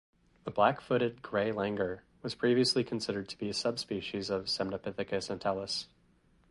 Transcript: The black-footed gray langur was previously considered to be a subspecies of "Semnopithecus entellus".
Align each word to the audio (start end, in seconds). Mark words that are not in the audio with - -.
The 0.45 0.49
black-footed 0.49 1.21
gray 1.21 1.51
langur 1.51 1.99
was 2.23 2.33
previously 2.33 2.83
considered 2.83 3.29
to 3.29 3.37
be 3.37 3.49
a 3.51 3.53
subspecies 3.53 4.31
of 4.31 4.45
"Semnopithecus 4.45 5.29
entellus". 5.29 5.85